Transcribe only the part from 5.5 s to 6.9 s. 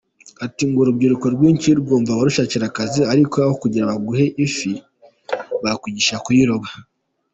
bakwigisha kuyirobera.